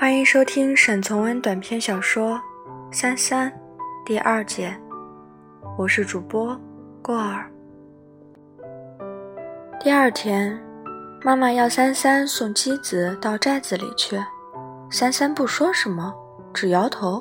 [0.00, 2.36] 欢迎收听沈从文短篇小说
[2.96, 3.50] 《三三》
[4.06, 4.72] 第二节，
[5.76, 6.56] 我是主播
[7.02, 7.50] 过儿。
[9.80, 10.56] 第二天，
[11.24, 14.16] 妈妈要三三送妻子到寨子里去，
[14.88, 16.14] 三三不说什么，
[16.54, 17.20] 只摇头。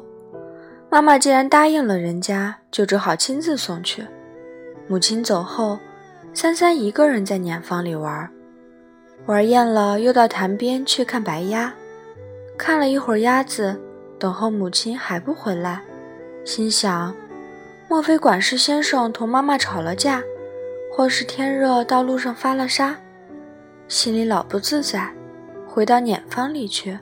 [0.87, 4.05] 妈妈既然答应了人家，就只好亲自送去。
[4.87, 5.79] 母亲走后，
[6.31, 8.29] 三三一个人在碾房里玩，
[9.25, 11.73] 玩厌了，又到潭边去看白鸭。
[12.57, 13.79] 看了一会儿鸭子，
[14.17, 15.79] 等候母亲还不回来，
[16.43, 17.13] 心想：
[17.87, 20.21] 莫非管事先生同妈妈吵了架，
[20.91, 22.95] 或是天热到路上发了痧？
[23.87, 25.09] 心里老不自在，
[25.67, 26.97] 回到碾坊里去。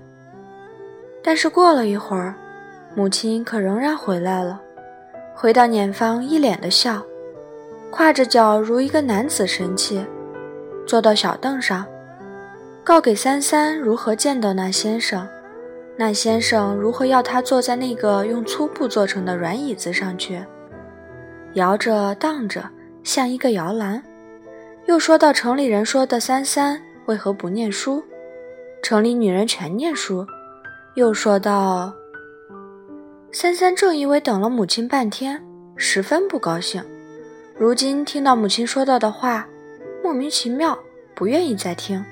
[1.23, 2.35] 但是过了一会儿，
[2.94, 4.62] 母亲可仍然回来了，
[5.34, 7.02] 回到碾坊，一脸的笑，
[7.90, 10.05] 跨着脚如一个男子神气，
[10.85, 11.85] 坐到小凳上，
[12.84, 15.27] 告给三三如何见到那先生。
[15.98, 20.43] 那先生如何要他坐在那个用粗布做成的软椅子上去，
[21.54, 22.70] 摇着荡着，
[23.04, 24.04] 像一个摇篮？
[24.88, 28.04] 又说到城里人说的三三为何不念书，
[28.84, 30.27] 城里女人全念书。
[30.96, 31.93] 又说到
[33.32, 35.41] 三三正因为等了母亲半天，
[35.76, 36.84] 十分不高兴，
[37.57, 39.48] 如今听到母亲说到的话，
[40.04, 40.77] 莫名其妙，
[41.13, 42.04] 不愿意再听，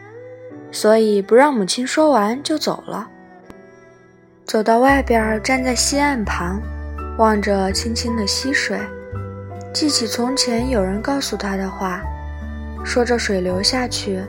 [0.71, 3.09] 所以不让母亲说完就走了。
[4.45, 6.61] 走到外边，站在溪岸旁，
[7.17, 8.77] 望着清清的溪水，
[9.73, 12.01] 记起从前有人告诉他的话，
[12.83, 14.21] 说这水流下去，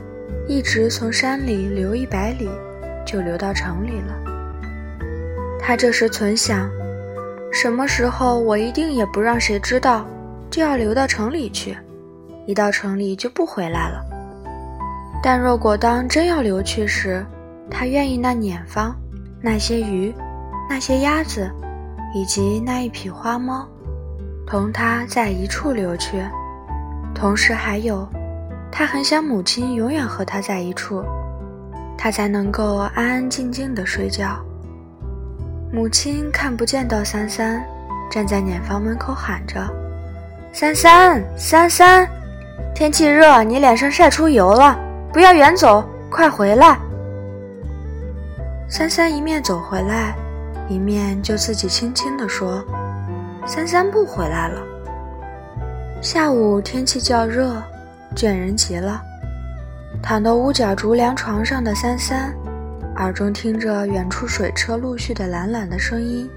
[0.47, 2.49] 一直从山里流一百里，
[3.05, 4.15] 就流到城里了。
[5.59, 6.69] 他这时存想，
[7.51, 10.05] 什么时候我一定也不让谁知道，
[10.49, 11.77] 就要流到城里去，
[12.45, 14.03] 一到城里就不回来了。
[15.21, 17.23] 但若果当真要流去时，
[17.69, 18.95] 他愿意那碾方。
[19.45, 20.11] 那些鱼，
[20.67, 21.47] 那些鸭子，
[22.15, 23.63] 以及那一匹花猫，
[24.47, 26.17] 同他在一处流去。
[27.13, 28.09] 同时还有，
[28.71, 31.03] 他很想母亲永远和他在一处，
[31.95, 34.43] 他才能够安安静静的睡觉。
[35.71, 37.63] 母亲看不见到三三，
[38.09, 39.61] 站在碾房门口喊着
[40.51, 42.09] ：“三三，三三，
[42.73, 44.75] 天气热，你脸上晒出油了，
[45.13, 46.79] 不要远走，快回来。”
[48.67, 50.15] 三三一面走回来，
[50.67, 52.65] 一面就自己轻轻地说
[53.45, 54.59] ：“三三不回来了。”
[56.01, 57.61] 下午天气较热，
[58.15, 58.99] 倦人极了。
[60.01, 62.33] 躺到屋角竹凉床上的三三，
[62.95, 66.27] 耳中听着远处水车陆续的懒懒的声音，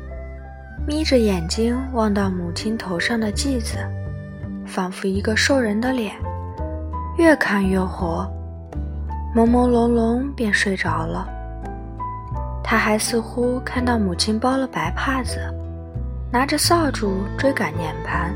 [0.86, 3.78] 眯着眼睛望到母亲头上的髻子，
[4.66, 6.14] 仿佛一个兽人的脸，
[7.16, 8.30] 越看越活，
[9.34, 11.26] 朦朦胧胧便睡着了。
[12.70, 15.38] 他还似乎看到母亲包了白帕子，
[16.30, 18.30] 拿着扫帚追赶碾盘，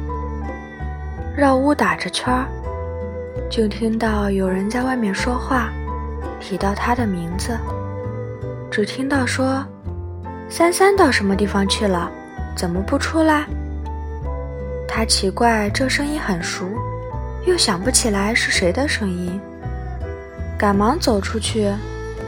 [1.36, 2.46] 绕屋打着圈儿，
[3.50, 5.68] 就听到有人在外面说话，
[6.40, 7.58] 提到他的名字，
[8.70, 9.62] 只听到说
[10.48, 12.10] ：“三三到什么地方去了？
[12.56, 13.44] 怎么不出来？”
[14.88, 16.64] 他奇怪这声音很熟，
[17.44, 19.38] 又想不起来是谁的声音，
[20.58, 21.70] 赶忙走出去，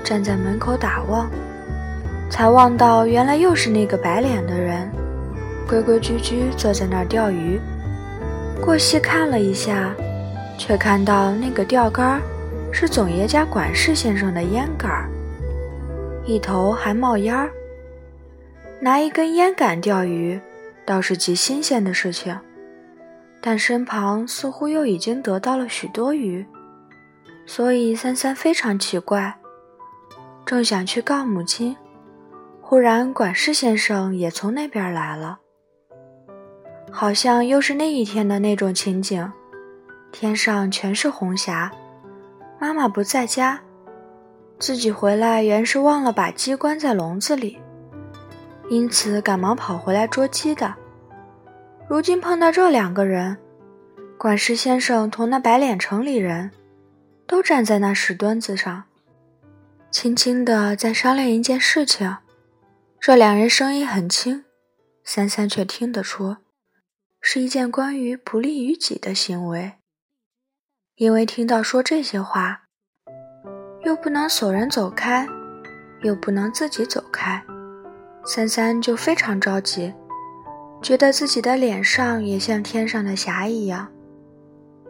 [0.04, 1.30] 站在门口打望。
[2.34, 4.90] 才望到，原来又是那个白脸的人，
[5.68, 7.60] 规规矩矩坐在那儿钓鱼。
[8.60, 9.94] 过细看了一下，
[10.58, 12.20] 却看到那个钓竿
[12.72, 15.08] 是总爷家管事先生的烟杆，
[16.26, 17.52] 一头还冒烟儿。
[18.80, 20.40] 拿一根烟杆钓鱼，
[20.84, 22.36] 倒是极新鲜的事情，
[23.40, 26.44] 但身旁似乎又已经得到了许多鱼，
[27.46, 29.36] 所以三三非常奇怪，
[30.44, 31.76] 正想去告母亲。
[32.74, 35.38] 忽然，管事先生也从那边来了，
[36.90, 39.32] 好像又是那一天的那种情景。
[40.10, 41.70] 天上全是红霞，
[42.58, 43.60] 妈妈不在家，
[44.58, 47.56] 自己回来原是忘了把鸡关在笼子里，
[48.68, 50.74] 因此赶忙跑回来捉鸡的。
[51.86, 53.36] 如今碰到这两个人，
[54.18, 56.50] 管事先生同那白脸城里人，
[57.24, 58.82] 都站在那石墩子上，
[59.92, 62.16] 轻轻地在商量一件事情。
[63.06, 64.46] 这两人声音很轻，
[65.04, 66.38] 三三却听得出，
[67.20, 69.74] 是一件关于不利于己的行为。
[70.96, 72.62] 因为听到说这些话，
[73.84, 75.28] 又不能索人走开，
[76.00, 77.44] 又不能自己走开，
[78.24, 79.92] 三三就非常着急，
[80.80, 83.86] 觉得自己的脸上也像天上的霞一样。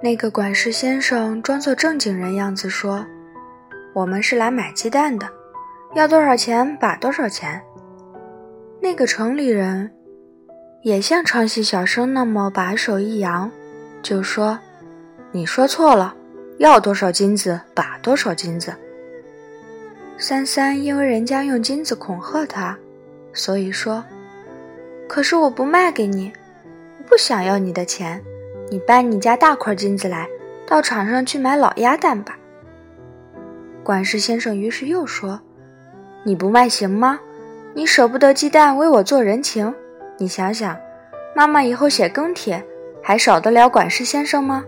[0.01, 3.05] 那个管事先生装作正经人样子说
[3.93, 5.29] ：“我们是来买鸡蛋的。”
[5.97, 7.61] 要多少钱把多少钱。
[8.85, 9.91] 那个城里人
[10.83, 13.51] 也像唱戏小生那么把手一扬，
[14.03, 14.59] 就说
[15.33, 16.15] ：“你说错了，
[16.59, 18.75] 要多少金子把多少金子。”
[20.21, 22.77] 三三因为人家用金子恐吓他，
[23.33, 24.05] 所以说
[25.09, 26.31] ：“可是我不卖给你，
[26.99, 28.23] 我不想要你的钱，
[28.69, 30.29] 你搬你家大块金子来，
[30.67, 32.39] 到场上去买老鸭蛋吧。”
[33.83, 35.41] 管事先生于是又说
[36.23, 37.19] ：“你不卖行吗？”
[37.77, 39.75] 你舍不得鸡蛋为我做人情，
[40.17, 40.77] 你想想，
[41.35, 42.65] 妈妈以后写更帖，
[43.03, 44.65] 还少得了管事先生吗？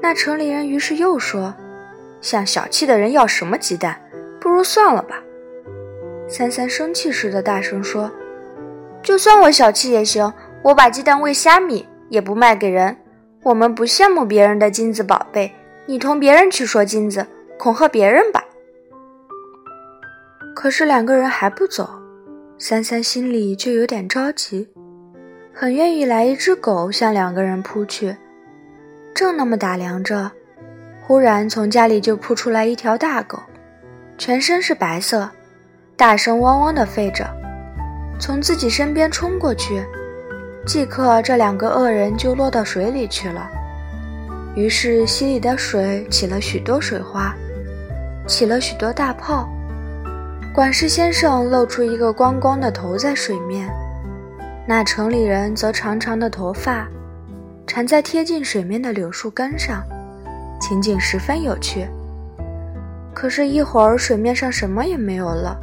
[0.00, 1.54] 那城里人于是又说
[2.22, 4.00] ：“向小气的人要什么鸡蛋？
[4.40, 5.22] 不如算了吧。”
[6.26, 8.10] 三三生气似的大声说
[9.02, 10.32] ：“就算我小气也行，
[10.62, 12.96] 我把鸡蛋喂虾米，也不卖给人。
[13.42, 15.52] 我们不羡慕别人的金子宝贝，
[15.84, 17.26] 你同别人去说金子，
[17.58, 18.42] 恐吓别人吧。”
[20.54, 21.88] 可是两个人还不走，
[22.58, 24.68] 三三心里就有点着急，
[25.52, 28.16] 很愿意来一只狗向两个人扑去。
[29.14, 30.30] 正那么打量着，
[31.00, 33.38] 忽然从家里就扑出来一条大狗，
[34.18, 35.28] 全身是白色，
[35.96, 37.28] 大声汪汪地吠着，
[38.20, 39.82] 从自己身边冲过去，
[40.66, 43.50] 即刻这两个恶人就落到水里去了。
[44.54, 47.34] 于是溪里的水起了许多水花，
[48.26, 49.48] 起了许多大泡。
[50.54, 53.66] 管事先生露出一个光光的头在水面，
[54.68, 56.86] 那城里人则长长的头发
[57.66, 59.82] 缠在贴近水面的柳树根上，
[60.60, 61.88] 情景十分有趣。
[63.14, 65.58] 可是，一会儿水面上什么也没有了。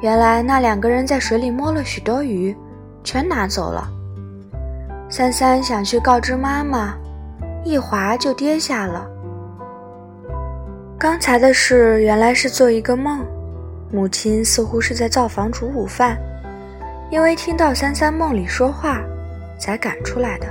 [0.00, 2.56] 原来那两个人在水里摸了许多鱼，
[3.02, 3.88] 全拿走了。
[5.10, 6.94] 三三想去告知妈妈，
[7.64, 9.04] 一滑就跌下了。
[10.96, 13.26] 刚才的事原来是做一个梦。
[13.90, 16.18] 母亲似乎是在灶房煮午饭，
[17.10, 19.00] 因为听到三三梦里说话，
[19.58, 20.46] 才赶出来的。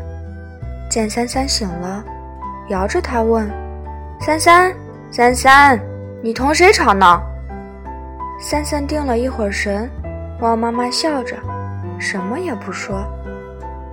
[0.89, 2.03] 见三三醒了，
[2.69, 3.47] 摇着他问
[4.19, 4.73] ：“三三，
[5.11, 5.79] 三三，
[6.23, 7.21] 你同谁吵闹？”
[8.41, 9.87] 三三定了一会儿神，
[10.39, 11.35] 望妈妈笑着，
[11.99, 13.05] 什么也不说。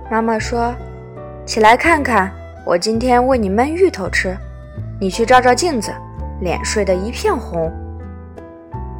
[0.09, 0.73] 妈妈说
[1.45, 2.31] ：“起来看看，
[2.65, 4.35] 我今天为你焖芋头吃。
[4.99, 5.91] 你去照照镜子，
[6.41, 7.71] 脸睡得一片红。”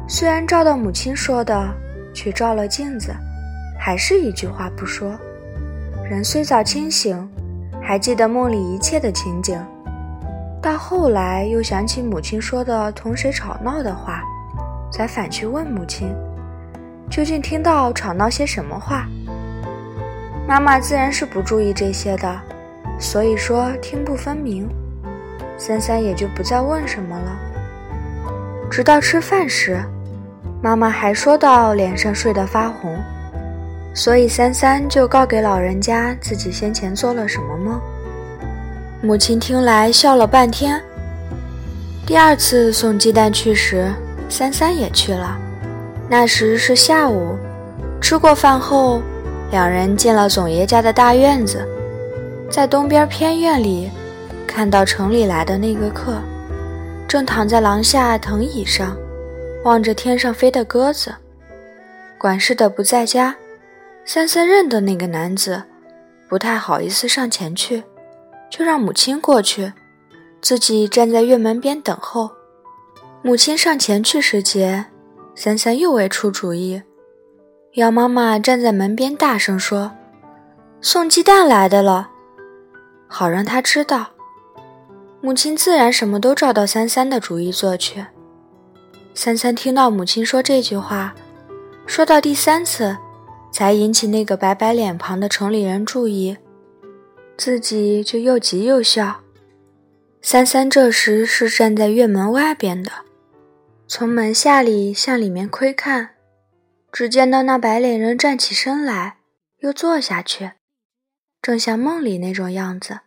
[0.08, 1.68] 虽然照到母亲说的，
[2.14, 3.12] 却照了镜子，
[3.76, 5.18] 还是一句话不说。
[6.08, 7.28] 人虽早清醒，
[7.82, 9.60] 还记得梦里一切的情景，
[10.62, 14.22] 到后来又想起母亲说的同谁吵闹的话，
[14.92, 16.14] 才反去问母亲，
[17.10, 19.08] 究竟听到吵闹些什么话。
[20.46, 22.40] 妈妈自然是不注意这些的，
[23.00, 24.68] 所以说听不分明。
[25.58, 27.36] 三三也就不再问什么了，
[28.70, 29.80] 直到吃饭时。
[30.62, 32.98] 妈妈还说到脸上睡得发红，
[33.94, 37.80] 所以三三就告给老人家自己先前做了什么梦。
[39.02, 40.80] 母亲听来笑了半天。
[42.06, 43.92] 第二次送鸡蛋去时，
[44.28, 45.36] 三三也去了。
[46.08, 47.36] 那时是下午，
[48.00, 49.02] 吃过饭后，
[49.50, 51.66] 两人进了总爷家的大院子，
[52.50, 53.90] 在东边偏院里，
[54.46, 56.14] 看到城里来的那个客，
[57.06, 58.96] 正躺在廊下藤椅上。
[59.66, 61.12] 望着天上飞的鸽子，
[62.16, 63.34] 管事的不在家，
[64.04, 65.60] 三三认得那个男子，
[66.28, 67.82] 不太好意思上前去，
[68.48, 69.72] 就让母亲过去，
[70.40, 72.30] 自己站在院门边等候。
[73.22, 74.84] 母亲上前去时节，
[75.34, 76.80] 三三又未出主意，
[77.72, 79.90] 要妈妈站在门边大声说
[80.80, 82.10] ：“送鸡蛋来的了，
[83.08, 84.10] 好让他知道。”
[85.20, 88.06] 母亲自然什么都照到三三的主意做去。
[89.16, 91.14] 三三听到母亲说这句话，
[91.86, 92.94] 说到第三次，
[93.50, 96.36] 才引起那个白白脸庞的城里人注意，
[97.38, 99.22] 自己就又急又笑。
[100.20, 102.92] 三三这时是站在院门外边的，
[103.88, 106.10] 从门下里向里面窥看，
[106.92, 109.16] 只见到那白脸人站起身来，
[109.60, 110.52] 又坐下去，
[111.40, 112.98] 正像梦里那种样子。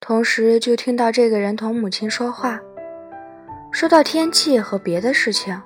[0.00, 2.60] 同时就听到这个人同母亲说话。
[3.72, 5.58] 说到天气和别的事情，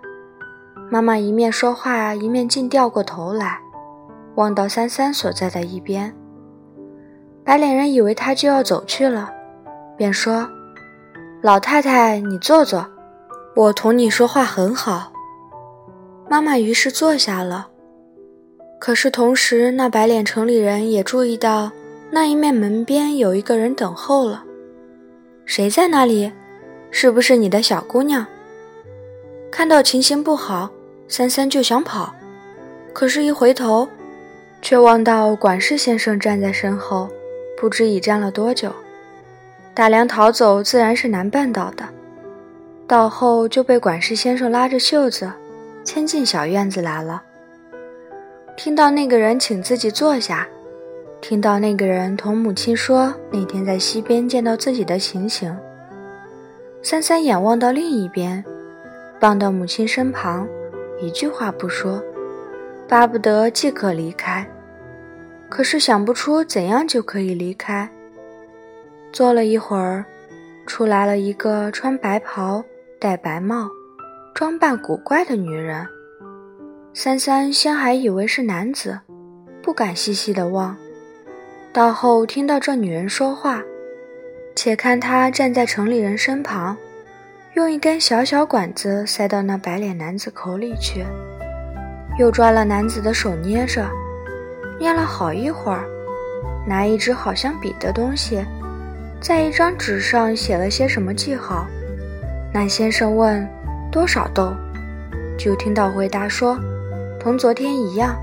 [0.88, 3.60] 妈妈一面说话，一面竟掉过头来，
[4.36, 6.14] 望到三三所在的一边。
[7.44, 9.34] 白脸人以为他就要走去了，
[9.96, 10.48] 便说
[11.42, 12.86] ：“老太太，你坐坐，
[13.56, 15.12] 我同你说话很好。”
[16.30, 17.68] 妈妈于是坐下了。
[18.78, 21.72] 可是同时，那白脸城里人也注意到
[22.12, 24.44] 那一面门边有一个人等候了。
[25.44, 26.32] 谁在那里？
[26.90, 28.26] 是不是你的小姑娘？
[29.50, 30.70] 看到情形不好，
[31.08, 32.14] 三三就想跑，
[32.92, 33.88] 可是，一回头，
[34.60, 37.08] 却望到管事先生站在身后，
[37.56, 38.72] 不知已站了多久。
[39.74, 41.86] 打量逃走，自然是难办到的。
[42.86, 45.30] 到后就被管事先生拉着袖子，
[45.84, 47.22] 牵进小院子来了。
[48.56, 50.48] 听到那个人请自己坐下，
[51.20, 55.54] 听到那个人同母亲说那天在溪边见到自己的情形，
[56.88, 58.44] 三三眼望到另一边，
[59.20, 60.46] 望到母亲身旁，
[61.00, 62.00] 一句话不说，
[62.86, 64.48] 巴不得即刻离开，
[65.48, 67.90] 可是想不出怎样就可以离开。
[69.12, 70.04] 坐了一会儿，
[70.64, 72.62] 出来了一个穿白袍、
[73.00, 73.68] 戴白帽、
[74.32, 75.84] 装扮古怪的女人。
[76.94, 79.00] 三三先还以为是男子，
[79.60, 80.76] 不敢细细的望。
[81.72, 83.60] 到后听到这女人说话，
[84.56, 86.74] 且看他站在城里人身旁，
[87.54, 91.04] 用一根小小管子塞到那白脸男子口里去，
[92.18, 93.86] 又抓了男子的手捏着，
[94.80, 95.84] 捏了好一会儿，
[96.66, 98.42] 拿一支好像笔的东西，
[99.20, 101.66] 在一张纸上写了些什么记号。
[102.50, 103.46] 那先生问
[103.92, 104.54] 多少豆，
[105.38, 106.58] 就听到回答说。
[107.20, 108.16] 同昨天一样，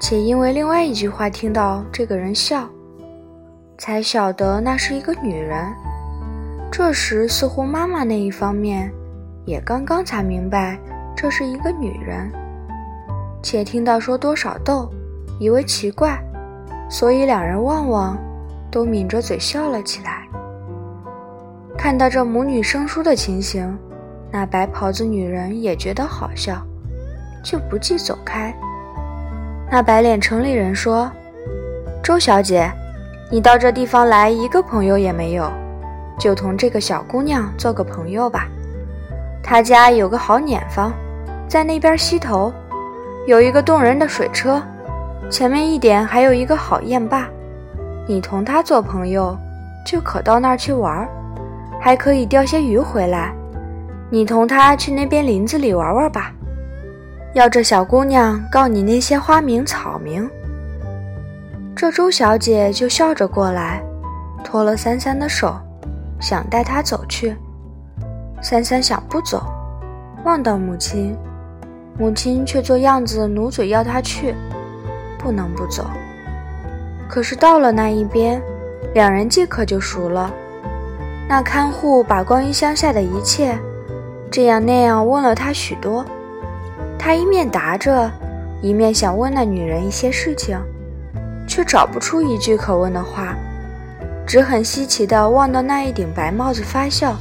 [0.00, 2.68] 且因为另外一句话听到这个人笑，
[3.76, 5.72] 才晓得那是一个女人。
[6.70, 8.90] 这时似乎妈妈那一方面
[9.44, 10.78] 也刚刚才明白
[11.16, 12.30] 这是一个女人，
[13.42, 14.90] 且听到说多少豆，
[15.38, 16.18] 以为奇怪，
[16.90, 18.18] 所以两人望望，
[18.70, 20.26] 都抿着嘴笑了起来。
[21.76, 23.78] 看到这母女生疏的情形，
[24.30, 26.64] 那白袍子女人也觉得好笑。
[27.44, 28.54] 就不计走开。
[29.70, 31.12] 那白脸城里人说
[32.02, 32.72] ：“周小姐，
[33.34, 35.50] 你到这地方来一个朋友也没有，
[36.16, 38.46] 就同这个小姑娘做个朋友吧。
[39.42, 40.92] 她家有个好碾房，
[41.48, 42.52] 在那边西头，
[43.26, 44.62] 有一个动人的水车，
[45.28, 47.26] 前面一点还有一个好宴坝。
[48.06, 49.36] 你同她做朋友，
[49.84, 51.04] 就可到那儿去玩，
[51.80, 53.34] 还可以钓些鱼回来。
[54.10, 56.30] 你同她去那边林子里玩玩吧。”
[57.34, 60.30] 要这小姑娘告你那些花名草名，
[61.76, 63.82] 这周小姐就笑着过来，
[64.44, 65.56] 托了三三的手，
[66.20, 67.36] 想带她走去。
[68.40, 69.42] 三三想不走，
[70.24, 71.16] 望到母亲，
[71.98, 74.34] 母亲却做样子努嘴要他去，
[75.18, 75.84] 不能不走。
[77.08, 78.40] 可是到了那一边，
[78.92, 80.32] 两人即刻就熟了。
[81.28, 83.58] 那看护把关于乡下的一切，
[84.30, 86.04] 这样那样问了他许多。
[86.98, 88.10] 他一面答着，
[88.60, 90.58] 一面想问那女人一些事情，
[91.46, 93.34] 却找不出一句可问的话，
[94.26, 97.16] 只很稀奇地望到那一顶白帽子发笑，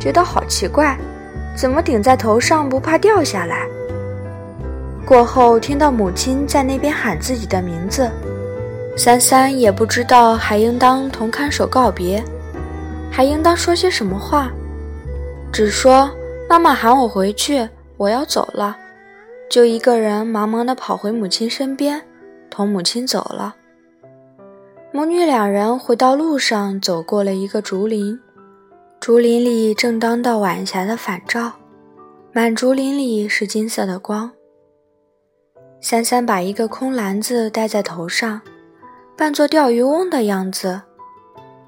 [0.00, 0.96] 觉得好奇怪，
[1.56, 3.66] 怎么顶在头上不怕掉下来？
[5.04, 8.10] 过后听到母亲在那边喊自己的名字，
[8.96, 12.24] 三三也不知道还应当同看守告别，
[13.10, 14.50] 还应当说些什么话，
[15.52, 16.10] 只说
[16.48, 18.76] 妈妈喊我回去，我要走了。
[19.48, 22.02] 就一个人忙忙地跑回母亲身边，
[22.50, 23.56] 同母亲走了。
[24.92, 28.18] 母女两人回到路上，走过了一个竹林，
[28.98, 31.52] 竹林里正当到晚霞的反照，
[32.32, 34.32] 满竹林里是金色的光。
[35.80, 38.40] 三三把一个空篮子戴在头上，
[39.16, 40.80] 扮作钓鱼翁的样子，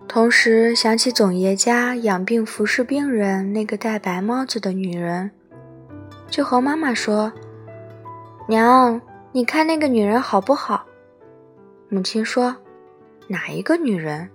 [0.08, 5.30] 同时想起总爷家养病服侍病人那个戴白帽子的女人，
[6.30, 7.30] 就和妈妈说。
[8.48, 8.98] 娘，
[9.38, 10.84] 你看那个女人好不好？
[11.88, 12.56] 母亲说
[13.30, 14.28] ：“哪一个女人？”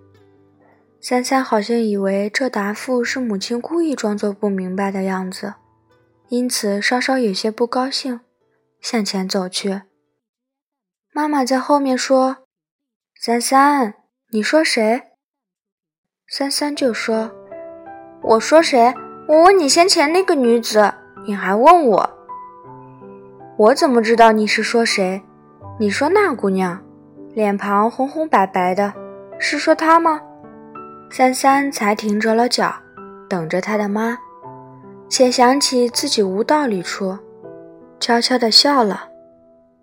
[1.02, 5.56] 三三好像以为这答复是母亲故意装作不明白的样子，
[6.30, 8.22] 因此稍稍有些不高兴，
[8.80, 9.82] 向前走去。
[11.12, 12.38] 妈妈在后面说
[13.20, 13.96] ：“三三，
[14.30, 15.02] 你说谁？”
[16.32, 17.30] 三三就说
[18.24, 18.94] ：“我说谁？
[19.28, 20.94] 我问你先前那个女子，
[21.28, 22.20] 你还问我。”
[23.56, 25.22] 我怎么知道你是说谁？
[25.80, 26.82] 你说那姑娘，
[27.36, 28.92] 脸庞红红白白的，
[29.38, 30.20] 是说她吗？
[31.12, 32.74] 三三才停着了脚，
[33.30, 34.18] 等着他的妈，
[35.08, 37.16] 且想起自己无道理处，
[38.00, 39.08] 悄悄地笑了。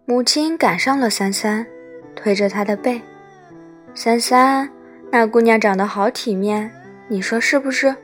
[0.04, 1.64] 母亲赶上了三三，
[2.16, 3.00] 推着他的背。
[3.94, 4.68] 三三，
[5.12, 6.68] 那姑娘长得好体面，
[7.06, 7.94] 你说是不是？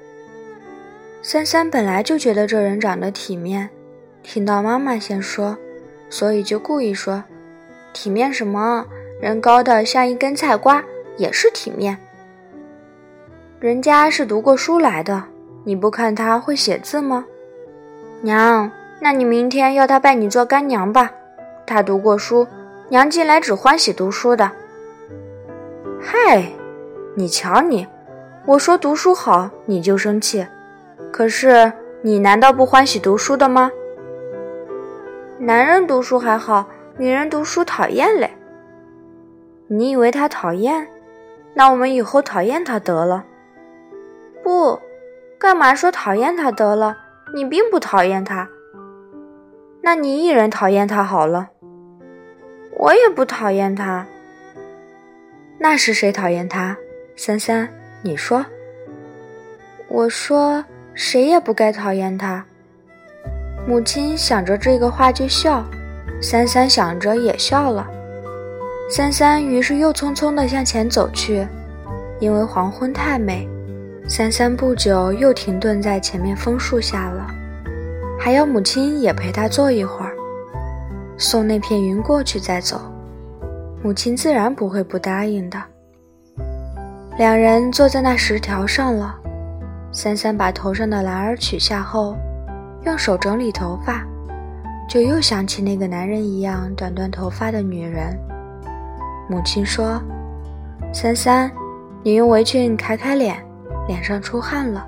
[1.23, 3.69] 三三本来就觉得这人长得体面。
[4.28, 5.56] 听到妈妈先说，
[6.11, 7.23] 所以就故意说
[7.95, 8.85] ：“体面什么？
[9.21, 10.83] 人高的像一根菜瓜，
[11.16, 11.97] 也是体面。
[13.61, 15.23] 人家是读过书来的，
[15.62, 17.25] 你不看他会写字吗？”
[18.21, 21.12] 娘，那你明天要他拜你做干娘吧？
[21.64, 22.47] 他读过书，
[22.88, 24.50] 娘近来只欢喜读书的。
[26.02, 26.45] 嗨，
[27.14, 27.87] 你瞧你，
[28.45, 30.45] 我说读书好你就生气，
[31.12, 33.71] 可是你难道不欢喜读书的吗？
[35.38, 36.66] 男人读书还好，
[36.97, 38.31] 女人读书讨厌嘞。
[39.69, 40.88] 你以为他讨厌？
[41.52, 43.25] 那我们以后讨厌他得了。
[44.43, 44.81] 不，
[45.38, 46.97] 干嘛说讨厌他得了？
[47.35, 48.49] 你并不讨厌他。
[49.83, 51.50] 那你一人讨厌他好了。
[52.78, 54.07] 我也不讨厌他。
[55.59, 56.78] 那是谁讨厌他？
[57.14, 57.69] 三三，
[58.02, 58.47] 你说。
[59.88, 60.64] 我说，
[60.95, 62.47] 谁也不该讨厌他。
[63.67, 65.65] 母亲想着这个话就笑，
[66.23, 67.87] 三三想着也笑了。
[68.89, 71.45] 三三于是又匆匆地向前走去，
[72.21, 73.49] 因为黄昏太美。
[74.09, 77.27] 三三不久又停顿在前面枫树下了，
[78.21, 80.15] 还要母亲也陪他坐一会儿，
[81.19, 82.81] 送那片云过去再走。
[83.83, 85.61] 母亲自然不会不答应的。
[87.19, 89.17] 两人坐在那石条上了，
[89.91, 92.17] 三三把头上的蓝儿取下后，
[92.87, 94.07] 用手整理头发，
[94.88, 98.16] 就又想起那个男人一样短短头发的女人。
[99.28, 100.00] 母亲说
[100.95, 101.50] ：“三三，
[102.05, 103.45] 你用围裙揩揩脸，
[103.88, 104.87] 脸上出汗了。”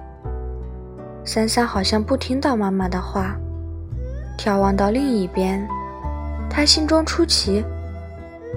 [1.27, 3.35] 三三好像不听到妈妈的话，
[4.39, 5.67] 眺望到另一边，
[6.49, 7.65] 他心中出奇：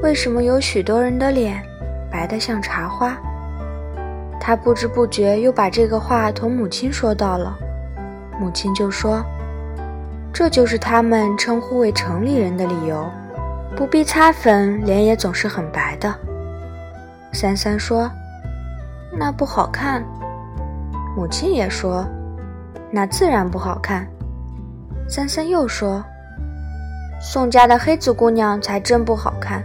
[0.03, 1.63] 为什么有许多人的脸
[2.11, 3.17] 白得像茶花？
[4.39, 7.57] 他不知不觉又把这个话同母亲说到了，
[8.41, 9.23] 母亲就说
[10.33, 13.07] ：“这就是他们称呼为城里人的理由。”
[13.77, 16.11] 不必擦粉，脸也总是很白的。
[17.31, 18.09] 三三说
[19.15, 20.03] ：“那不好看。”
[21.15, 22.03] 母亲也说
[22.89, 24.07] ：“那自然不好看。”
[25.07, 26.03] 三三又说
[27.21, 29.63] ：“宋家的黑子姑娘才真不好看。”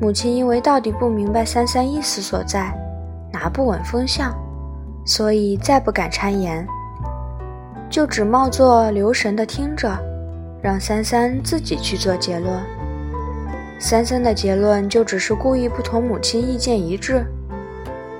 [0.00, 2.72] 母亲因为到底不明白三三意思所在，
[3.32, 4.32] 拿不稳风向，
[5.04, 6.66] 所以再不敢参言，
[7.90, 9.98] 就只冒作留神的听着。
[10.62, 12.52] 让三三自己去做结论。
[13.78, 17.24] 三三的结论就只是故意不同母亲意见一致。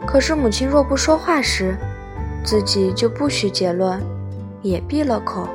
[0.07, 1.77] 可是母亲若不说话时，
[2.43, 4.01] 自己就不许结论，
[4.63, 5.47] 也闭了口，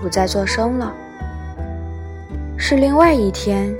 [0.00, 0.94] 不再作声了。
[2.56, 3.74] 是另外一天，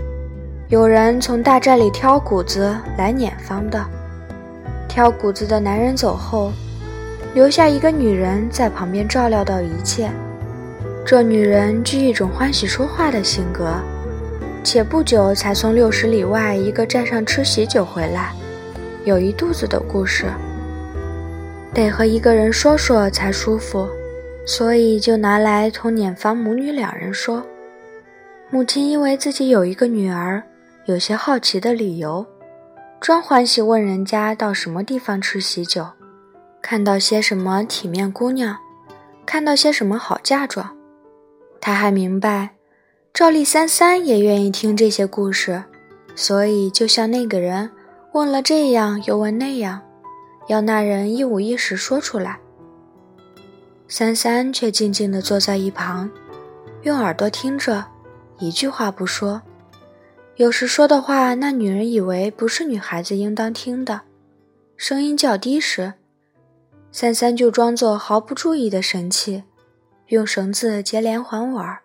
[0.68, 3.80] 有人从大寨里挑谷子来碾方的。
[4.88, 6.50] 挑谷子的男人走后，
[7.34, 10.10] 留下一个女人在旁边照料到一切。
[11.04, 13.74] 这女人具一种欢喜说话的性格，
[14.62, 18.32] 且不久才从六十里外一个寨上吃喜酒回来，
[19.04, 20.26] 有一肚子的故事，
[21.72, 23.88] 得和一个人说说才舒服，
[24.44, 27.42] 所以就拿来同碾房母女两人说。
[28.50, 30.42] 母亲因为自己有一个女儿，
[30.86, 32.26] 有些好奇的理由，
[33.00, 35.86] 专欢喜问人家到什么地方吃喜酒，
[36.60, 38.58] 看到些什么体面姑娘，
[39.24, 40.76] 看到些什么好嫁妆。
[41.60, 42.50] 他还明白，
[43.12, 45.64] 赵丽三三也愿意听这些故事，
[46.14, 47.70] 所以就像那个人
[48.12, 49.80] 问了这样又问那样，
[50.48, 52.38] 要那人一五一十说出来。
[53.88, 56.10] 三三却静静地坐在一旁，
[56.82, 57.84] 用耳朵听着，
[58.38, 59.40] 一句话不说。
[60.36, 64.02] 有时说的话，那女人以为不是女孩子应当听的，
[64.76, 65.94] 声音较低时，
[66.90, 69.44] 三三就装作毫不注意的神气。
[70.08, 71.78] 用绳子结连环玩，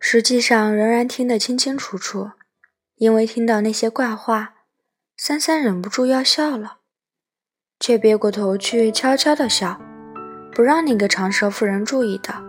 [0.00, 2.30] 实际上仍然听得清清楚楚。
[2.96, 4.54] 因为听到那些怪话，
[5.16, 6.78] 三三忍不住要笑了，
[7.78, 9.80] 却别过头去悄悄地笑，
[10.52, 12.42] 不让那个长舌妇人注意到。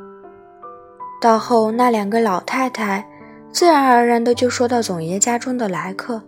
[1.21, 3.07] 到后那两个老太太
[3.51, 6.21] 自然而然的就说到总爷家中的来客，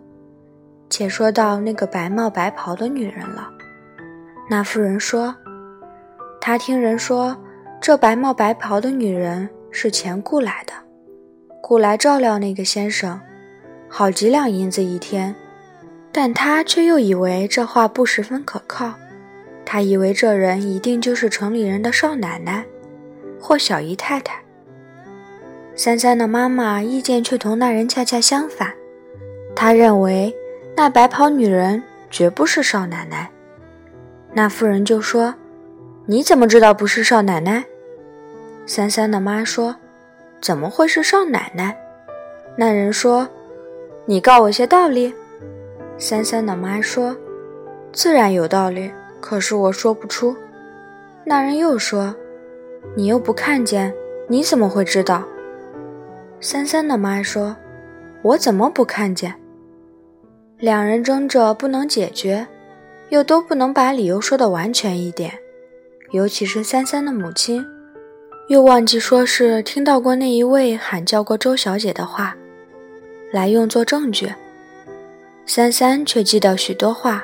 [0.89, 3.49] 且说到那个白帽白袍的女人了。
[4.49, 5.35] 那妇人说
[6.45, 7.35] ：“他听人说。”
[7.81, 10.73] 这白帽白袍的女人是钱雇来的，
[11.61, 13.19] 雇来照料那个先生，
[13.87, 15.35] 好几两银子一天。
[16.11, 18.93] 但他却又以为这话不十分可靠，
[19.63, 22.65] 他以为这人一定就是城里人的少奶奶，
[23.39, 24.41] 或小姨太太。
[25.75, 28.73] 三三的妈妈意见却同那人恰恰相反，
[29.55, 30.33] 她认为
[30.75, 33.29] 那白袍女人绝不是少奶奶。
[34.33, 35.35] 那妇人就说
[36.05, 37.63] ：“你怎么知道不是少奶奶？”
[38.67, 39.75] 三三的妈说
[40.41, 41.77] ：“怎么会是少奶奶？”
[42.57, 43.27] 那人说
[44.05, 45.13] ：“你告我些道理。”
[45.97, 47.15] 三三的妈说
[47.93, 50.35] ：“自然有道理，可是我说不出。”
[51.25, 52.15] 那人又说
[52.95, 53.93] ：“你又不看见，
[54.27, 55.23] 你怎么会知道？
[56.39, 57.55] 三三的妈说
[58.21, 59.33] ：“我怎么不看见？”
[60.59, 62.45] 两人争着不能解决，
[63.09, 65.31] 又都不能把理由说的完全一点。
[66.11, 67.65] 尤其是三三的母亲，
[68.47, 72.35] 又忘记说是听到过那一位喊叫过周小姐的话，
[73.31, 74.31] 来用作证据。
[75.45, 77.23] 三三却记得许多话，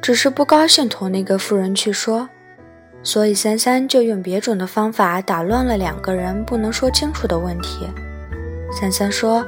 [0.00, 2.28] 只是不高兴同那个妇人去说。
[3.02, 7.86] 所以三三就用别种的方法打乱了两个人不能说清楚的问题。
[8.72, 9.46] 三三说：“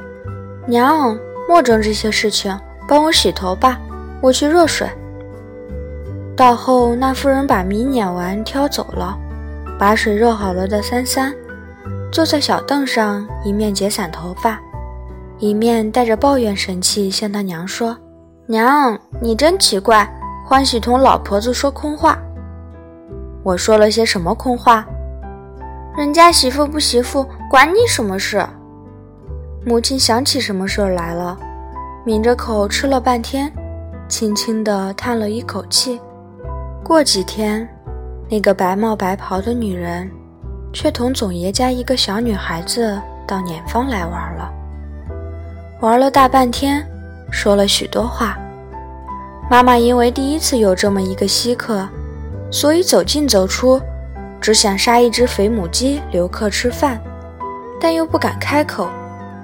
[0.67, 2.57] 娘，莫争这些事情，
[2.89, 3.81] 帮我洗头吧，
[4.21, 4.89] 我去热水。”
[6.40, 9.14] 到后，那妇人把米碾完，挑走了，
[9.79, 11.35] 把水热好了的三三
[12.11, 14.59] 坐在小凳上，一面解散头发，
[15.38, 17.94] 一面带着抱怨神气向他娘说
[18.48, 20.11] ：“娘，你真奇怪，
[20.46, 22.18] 欢喜同老婆子说空话。”
[23.44, 24.87] 我说了些什么空话？
[25.94, 28.42] 人家媳妇不媳妇，管你什么事？
[29.66, 31.37] 母亲想起什么事儿来了，
[32.07, 33.53] 抿着口吃了半天，
[34.09, 36.00] 轻轻地叹了一口气。
[36.85, 37.69] 过几天，
[38.29, 40.11] 那个白帽白袍的女人，
[40.73, 44.51] 却同总爷家一个小女孩子到碾坊来玩了，
[45.81, 46.85] 玩了大半天，
[47.31, 48.38] 说了许多话。
[49.51, 51.88] 妈妈因为第一次有这么一个稀客。
[52.53, 53.81] 所以走进走出，
[54.40, 57.01] 只想杀一只肥母鸡留客吃饭，
[57.81, 58.88] 但又不敢开口，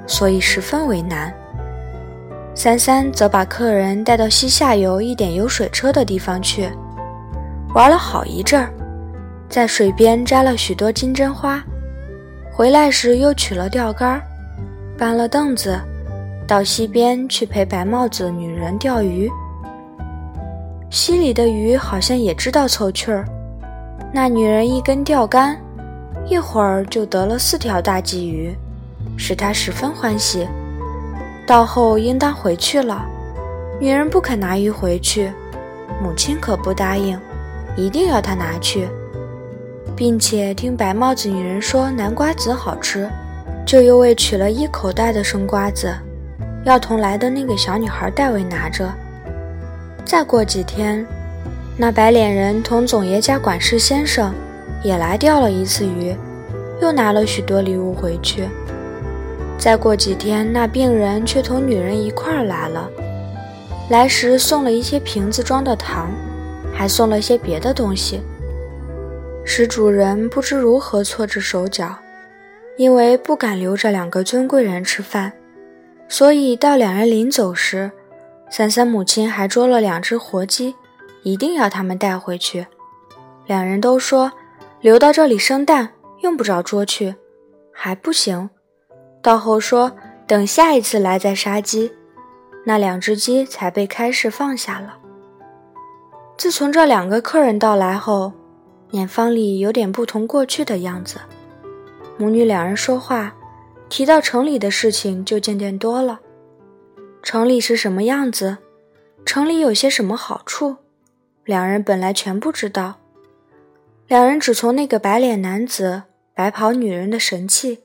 [0.08, 1.32] 所以十分为难。
[2.52, 6.68] 三三则把客人带到西下游一点有水车的地方去，
[7.76, 8.72] 玩了好一阵儿，
[9.50, 11.62] 在水边摘了许多金针花，
[12.50, 14.18] 回来时又取了钓竿，
[14.96, 15.78] 搬了凳子，
[16.48, 19.30] 到溪边去陪白帽子女人钓鱼。
[20.88, 23.26] 溪里的鱼好像也知道凑趣儿，
[24.10, 25.60] 那女人一根钓竿，
[26.30, 28.56] 一会儿就得了四条大鲫鱼，
[29.18, 30.48] 使她十分欢喜。
[31.46, 33.04] 到后应当回去了，
[33.78, 35.30] 女人不肯拿鱼回去，
[36.02, 37.20] 母亲可不答应，
[37.76, 38.88] 一定要他拿去，
[39.94, 43.08] 并且听白帽子女人说南瓜子好吃，
[43.66, 45.94] 就又为取了一口袋的生瓜子，
[46.64, 48.90] 要同来的那个小女孩代为拿着。
[50.04, 51.06] 再过几天，
[51.76, 54.32] 那白脸人同总爷家管事先生
[54.82, 56.16] 也来钓了一次鱼，
[56.80, 58.48] 又拿了许多礼物回去。
[59.58, 62.88] 再过几天，那病人却同女人一块儿来了，
[63.90, 66.10] 来时送了一些瓶子装的糖，
[66.76, 68.20] 还送了些别的东西，
[69.44, 71.96] 使主人不知如何搓着手脚，
[72.76, 75.32] 因为不敢留着两个尊贵人吃饭，
[76.06, 77.90] 所以到两人临走时。
[78.50, 80.76] 三三母亲还捉了两只活鸡，
[81.24, 82.66] 一定要他们带回去。
[83.46, 84.30] 两人都说
[84.80, 87.16] 留到这里生蛋，用不着捉去，
[87.72, 88.48] 还不行。
[89.20, 89.90] 到后说
[90.28, 91.90] 等下一次来再杀鸡，
[92.64, 94.98] 那两只鸡才被开始放下了。
[96.36, 98.32] 自从这两个客人到来后，
[98.90, 101.18] 碾坊里有点不同过去的样子。
[102.18, 103.34] 母女两人说话，
[103.88, 106.20] 提到城里的事情就渐渐多了。
[107.22, 108.58] 城里是什么样子？
[109.24, 110.76] 城里有些什么好处？
[111.44, 112.96] 两人本来全不知道。
[114.06, 116.02] 两人只从那个白脸男子、
[116.34, 117.80] 白袍女人的神气，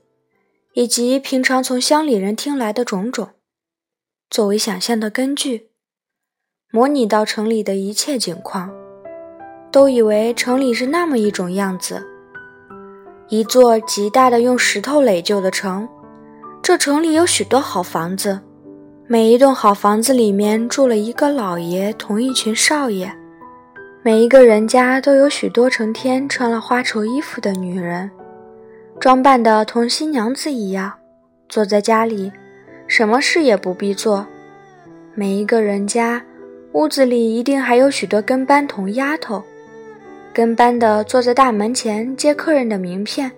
[0.73, 3.29] 以及平常从乡里人听来的种种，
[4.29, 5.70] 作为想象的根据，
[6.73, 8.71] 模拟到城里的一切景况，
[9.69, 12.01] 都以为城里是那么一种样子：
[13.27, 15.85] 一座极大的用石头垒就的城。
[16.61, 18.39] 这城里有许多好房子。
[19.05, 23.11] 每一栋好房子里面住了一个老爷同一群少爷，
[24.01, 28.09] 每一个人家都有许多成天穿了花绸衣服的女人，
[28.97, 30.93] 装扮的同新娘子一样，
[31.49, 32.31] 坐在家里，
[32.87, 34.25] 什么事也不必做。
[35.13, 36.23] 每一个人家
[36.73, 39.43] 屋子里一定还有许多跟班同丫头，
[40.33, 43.29] 跟班的坐在大门前接客人的名片，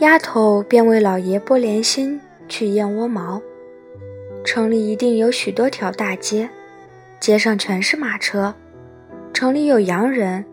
[0.00, 3.40] 丫头便为老爷剥莲心去燕窝毛。
[4.44, 6.48] 城里一定有许多条大街，
[7.20, 8.52] 街上全是马车。
[9.32, 10.44] 城里有洋人，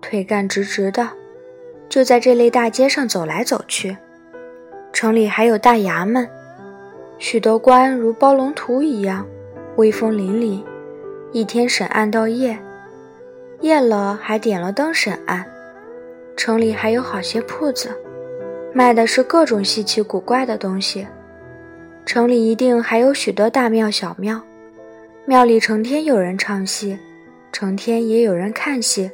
[0.00, 1.08] 腿干直直的，
[1.88, 3.96] 就在这类大街上走来走去。
[4.92, 6.28] 城里还有大衙门，
[7.18, 9.24] 许多官如包龙图一样，
[9.76, 10.60] 威风凛凛，
[11.30, 12.58] 一天审案到夜，
[13.60, 15.44] 夜了还点了灯审案。
[16.36, 17.90] 城里还有好些铺子，
[18.72, 21.06] 卖的是各种稀奇古怪的东西。
[22.06, 24.40] 城里一定还有许多大庙、小庙，
[25.26, 26.98] 庙里成天有人唱戏，
[27.52, 29.10] 成天也有人看戏。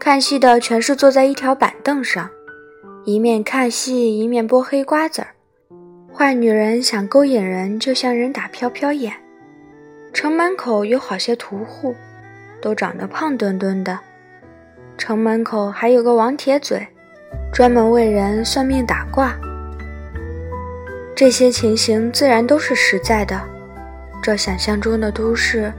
[0.00, 2.28] 看戏的全是坐在一条板凳上，
[3.04, 5.28] 一面看戏一面剥黑瓜子儿。
[6.12, 9.14] 坏女人想勾引人，就像人打飘飘眼。
[10.12, 11.94] 城门口有好些屠户，
[12.60, 13.98] 都长得胖墩墩的。
[14.98, 16.86] 城门口还有个王铁嘴，
[17.52, 19.34] 专门为人算命打卦。
[21.14, 23.40] 这些情形自然都是实在的。
[24.22, 25.72] 这想象中的都市，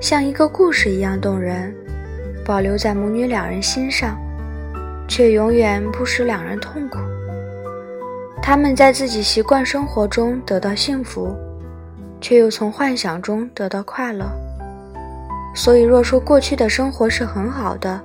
[0.00, 1.74] 像一个故事一样动人，
[2.44, 4.18] 保留在母女两人心上，
[5.08, 6.98] 却永远不使两人痛苦。
[8.42, 11.34] 他们在自己习惯生活中得到幸福，
[12.20, 14.26] 却又从幻想中得到快乐。
[15.54, 18.00] 所以，若说过去的生活是很好的，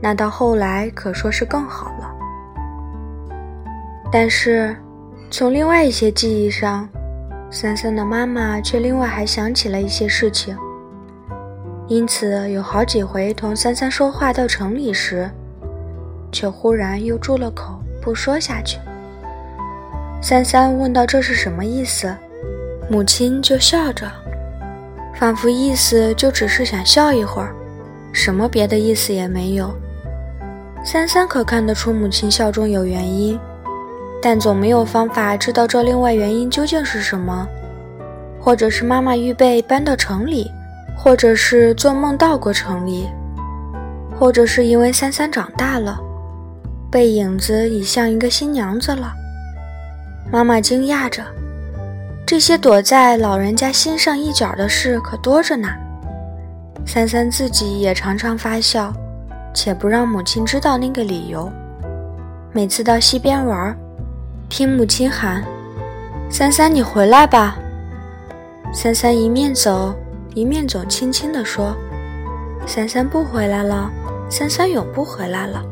[0.00, 2.10] 那到后来可说是更好了。
[4.10, 4.76] 但是，
[5.30, 6.88] 从另外一些记忆上，
[7.50, 10.56] 三三的妈妈却另外还想起了一些事情，
[11.86, 15.30] 因此有好几回同三三说话到城里时，
[16.32, 18.78] 却忽然又住了口，不说下去。
[20.20, 22.12] 三三问到：“这是什么意思？”
[22.90, 24.10] 母亲就笑着，
[25.18, 27.54] 仿佛意思就只是想笑一会儿，
[28.12, 29.72] 什么别的意思也没有。
[30.84, 33.40] 三三可看得出母亲笑中有原因，
[34.20, 37.48] 但总没有方法知道这另外原因究竟是什么，
[38.38, 40.50] 或者是妈妈预备搬到城里，
[40.94, 43.08] 或者是做梦到过城里，
[44.18, 45.98] 或者是因为三三长大了，
[46.90, 49.10] 背影子已像一个新娘子了。
[50.30, 51.22] 妈妈惊讶着
[52.34, 55.68] ：“这些躲在老人家心上一角的事可多着呢。”
[56.84, 58.92] 三三自己也常常发笑，
[59.54, 61.48] 且不让母亲知道那个理由。
[62.50, 63.72] 每次到溪边玩，
[64.48, 65.44] 听母亲喊
[66.28, 67.56] ：“三三，你回来吧。”
[68.74, 69.94] 三三一面走
[70.34, 71.72] 一面总轻轻地说
[72.66, 73.88] ：“三三不回来了，
[74.28, 75.64] 三三永不回来了。”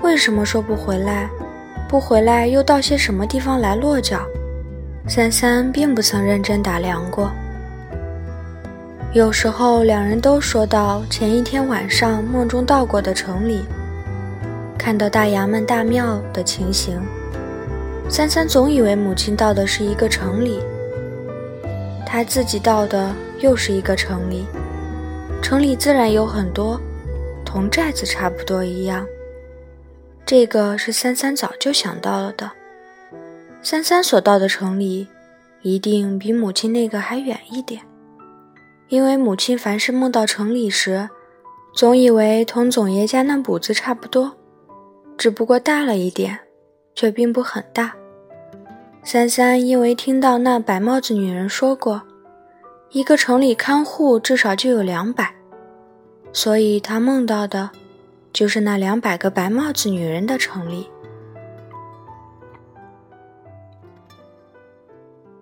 [0.00, 1.28] 为什么说不回来？
[1.88, 4.20] 不回来又到些什么地方来落脚？
[5.06, 7.30] 三三并不曾认真打量过。
[9.12, 13.64] 有时候两人都说到前一天晚上梦中到过的城里，
[14.78, 16.98] 看到大衙门大庙的情形。
[18.08, 20.58] 三三总以为母亲到的是一个城里，
[22.06, 24.46] 他自己到的又是一个城里。
[25.42, 26.80] 城里自然有很多，
[27.44, 29.06] 同寨子差不多一样。
[30.24, 32.50] 这个是三三早就想到了的。
[33.64, 35.08] 三三所到的城里，
[35.62, 37.80] 一定比母亲那个还远一点，
[38.88, 41.08] 因为母亲凡是梦到城里时，
[41.74, 44.36] 总以为同总爷家那堡子差不多，
[45.16, 46.38] 只不过大了一点，
[46.94, 47.94] 却并不很大。
[49.02, 52.02] 三三因为听到那白帽子女人说过，
[52.90, 55.34] 一个城里看护至少就有两百，
[56.34, 57.70] 所以他梦到的。
[58.30, 60.88] 就是那两百个白帽子女人的城里。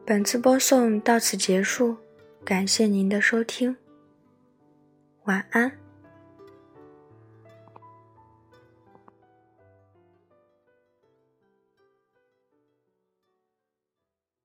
[0.05, 1.97] 本次播送到此结束，
[2.45, 3.77] 感谢您的收听，
[5.25, 5.82] 晚安。